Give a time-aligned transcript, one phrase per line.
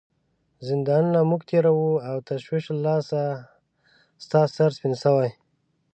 [0.67, 3.21] زندانونه موږ تیروو او تشویش له لاسه
[4.23, 5.29] ستا سر سپین شوی.